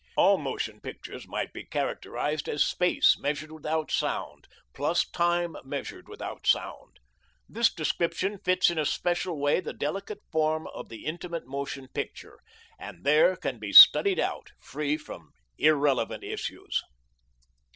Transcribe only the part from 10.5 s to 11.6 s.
of the Intimate